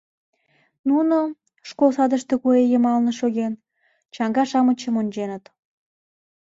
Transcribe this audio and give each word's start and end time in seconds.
Нуно, 0.89 1.17
школ 1.69 1.89
садыште 1.97 2.35
куэ 2.41 2.61
йымалне 2.71 3.11
шоген, 3.19 3.53
чаҥа-шамычым 4.13 4.95
онченыт. 5.01 5.43